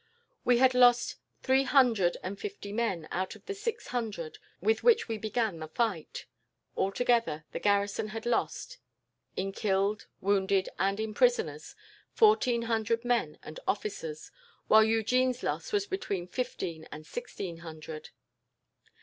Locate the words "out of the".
3.11-3.53